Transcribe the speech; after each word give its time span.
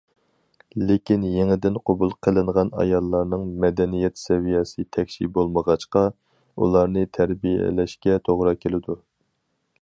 لېكىن 0.91 1.25
يېڭىدىن 1.31 1.75
قوبۇل 1.89 2.13
قىلىنغان 2.27 2.71
ئاياللارنىڭ 2.83 3.43
مەدەنىيەت 3.65 4.17
سەۋىيەسى 4.23 4.87
تەكشى 4.97 5.29
بولمىغاچقا، 5.37 6.05
ئۇلارنى 6.65 7.05
تەربىيەلەشكە 7.19 8.19
توغرا 8.31 8.57
كەلدى. 8.65 8.99